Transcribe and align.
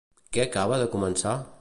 Què 0.37 0.41
acaba 0.45 0.81
de 0.85 0.89
començar? 0.97 1.41